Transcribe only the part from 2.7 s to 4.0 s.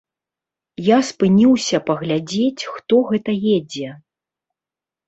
хто гэта едзе.